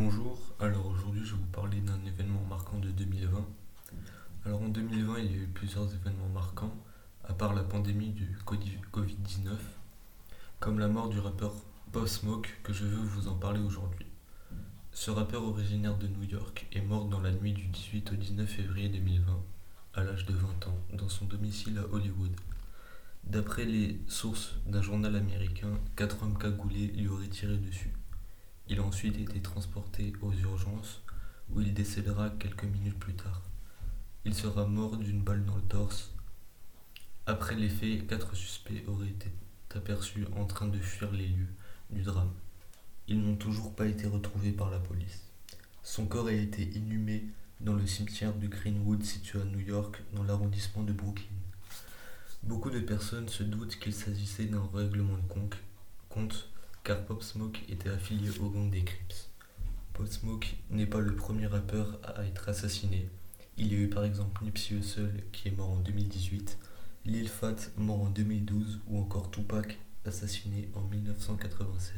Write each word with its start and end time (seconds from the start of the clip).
Bonjour, 0.00 0.38
alors 0.60 0.86
aujourd'hui 0.86 1.22
je 1.24 1.32
vais 1.32 1.40
vous 1.40 1.46
parler 1.46 1.80
d'un 1.80 1.98
événement 2.06 2.44
marquant 2.48 2.78
de 2.78 2.88
2020. 2.88 3.44
Alors 4.46 4.62
en 4.62 4.68
2020 4.68 5.18
il 5.18 5.32
y 5.32 5.34
a 5.34 5.38
eu 5.38 5.48
plusieurs 5.48 5.92
événements 5.92 6.28
marquants, 6.32 6.72
à 7.24 7.32
part 7.32 7.52
la 7.52 7.64
pandémie 7.64 8.10
du 8.10 8.38
Covid-19, 8.46 9.56
comme 10.60 10.78
la 10.78 10.86
mort 10.86 11.08
du 11.08 11.18
rappeur 11.18 11.52
Post 11.90 12.20
Smoke 12.20 12.48
que 12.62 12.72
je 12.72 12.84
veux 12.84 13.02
vous 13.02 13.26
en 13.26 13.34
parler 13.34 13.58
aujourd'hui. 13.58 14.06
Ce 14.92 15.10
rappeur 15.10 15.42
originaire 15.42 15.98
de 15.98 16.06
New 16.06 16.22
York 16.22 16.68
est 16.70 16.80
mort 16.80 17.06
dans 17.06 17.20
la 17.20 17.32
nuit 17.32 17.52
du 17.52 17.66
18 17.66 18.12
au 18.12 18.14
19 18.14 18.48
février 18.48 18.88
2020, 18.90 19.36
à 19.94 20.04
l'âge 20.04 20.26
de 20.26 20.32
20 20.32 20.68
ans, 20.68 20.78
dans 20.92 21.08
son 21.08 21.24
domicile 21.24 21.76
à 21.76 21.92
Hollywood. 21.92 22.36
D'après 23.24 23.64
les 23.64 24.00
sources 24.06 24.54
d'un 24.64 24.80
journal 24.80 25.16
américain, 25.16 25.76
quatre 25.96 26.22
hommes 26.22 26.38
cagoulés 26.38 26.86
lui 26.86 27.08
auraient 27.08 27.26
tiré 27.26 27.56
dessus. 27.56 27.90
Il 28.70 28.80
a 28.80 28.82
ensuite 28.82 29.18
été 29.18 29.40
transporté 29.40 30.12
aux 30.20 30.32
urgences 30.32 31.00
où 31.50 31.60
il 31.62 31.72
décédera 31.72 32.28
quelques 32.30 32.64
minutes 32.64 32.98
plus 32.98 33.14
tard. 33.14 33.40
Il 34.26 34.34
sera 34.34 34.66
mort 34.66 34.98
d'une 34.98 35.22
balle 35.22 35.44
dans 35.46 35.56
le 35.56 35.62
torse. 35.62 36.12
Après 37.24 37.54
les 37.54 37.70
faits, 37.70 38.06
quatre 38.06 38.36
suspects 38.36 38.84
auraient 38.86 39.08
été 39.08 39.30
aperçus 39.74 40.26
en 40.36 40.44
train 40.44 40.68
de 40.68 40.78
fuir 40.78 41.10
les 41.12 41.28
lieux 41.28 41.54
du 41.90 42.02
drame. 42.02 42.32
Ils 43.06 43.18
n'ont 43.18 43.36
toujours 43.36 43.74
pas 43.74 43.86
été 43.86 44.06
retrouvés 44.06 44.52
par 44.52 44.70
la 44.70 44.78
police. 44.78 45.22
Son 45.82 46.04
corps 46.04 46.26
a 46.26 46.32
été 46.32 46.62
inhumé 46.62 47.24
dans 47.60 47.74
le 47.74 47.86
cimetière 47.86 48.34
de 48.34 48.48
Greenwood 48.48 49.02
situé 49.02 49.40
à 49.40 49.44
New 49.44 49.60
York 49.60 50.02
dans 50.12 50.24
l'arrondissement 50.24 50.82
de 50.82 50.92
Brooklyn. 50.92 51.24
Beaucoup 52.42 52.70
de 52.70 52.80
personnes 52.80 53.30
se 53.30 53.42
doutent 53.42 53.78
qu'il 53.78 53.94
s'agissait 53.94 54.44
d'un 54.44 54.68
règlement 54.74 55.16
de 55.16 55.56
compte 56.08 56.48
car 56.88 57.04
Pop 57.04 57.22
Smoke 57.22 57.58
était 57.68 57.90
affilié 57.90 58.30
au 58.40 58.48
gang 58.48 58.70
des 58.70 58.82
Crips. 58.82 59.28
Pop 59.92 60.06
Smoke 60.06 60.46
n'est 60.70 60.86
pas 60.86 61.00
le 61.00 61.14
premier 61.14 61.46
rappeur 61.46 62.00
à 62.02 62.24
être 62.24 62.48
assassiné. 62.48 63.10
Il 63.58 63.70
y 63.70 63.76
a 63.76 63.78
eu 63.80 63.90
par 63.90 64.04
exemple 64.04 64.42
Nipsey 64.42 64.74
Hussle 64.76 65.12
qui 65.30 65.48
est 65.48 65.50
mort 65.50 65.68
en 65.68 65.80
2018, 65.80 66.58
Lil 67.04 67.28
Fat 67.28 67.56
mort 67.76 68.00
en 68.00 68.08
2012 68.08 68.80
ou 68.86 69.00
encore 69.00 69.30
Tupac 69.30 69.78
assassiné 70.06 70.70
en 70.74 70.80
1996. 70.80 71.94